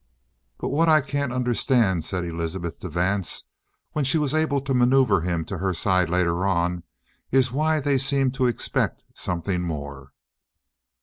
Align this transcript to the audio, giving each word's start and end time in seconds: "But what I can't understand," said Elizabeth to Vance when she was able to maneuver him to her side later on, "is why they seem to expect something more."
"But 0.57 0.69
what 0.69 0.89
I 0.89 0.99
can't 1.01 1.31
understand," 1.31 2.03
said 2.03 2.25
Elizabeth 2.25 2.79
to 2.79 2.89
Vance 2.89 3.45
when 3.91 4.03
she 4.03 4.17
was 4.17 4.33
able 4.33 4.59
to 4.59 4.73
maneuver 4.73 5.21
him 5.21 5.45
to 5.45 5.59
her 5.59 5.75
side 5.75 6.09
later 6.09 6.43
on, 6.43 6.81
"is 7.29 7.51
why 7.51 7.79
they 7.79 7.99
seem 7.99 8.31
to 8.31 8.47
expect 8.47 9.03
something 9.13 9.61
more." 9.61 10.13